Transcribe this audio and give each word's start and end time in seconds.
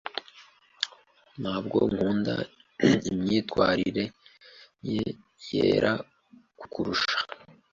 Ntabwo 1.41 1.77
nkunda 1.89 2.35
imyifatire 3.11 4.05
ye 4.93 5.05
yera-kukurusha. 5.47 7.17